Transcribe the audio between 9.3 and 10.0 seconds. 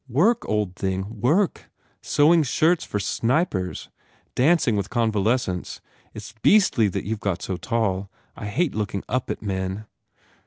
men."